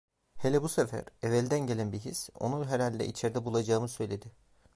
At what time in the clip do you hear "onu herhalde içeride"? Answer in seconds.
2.39-3.45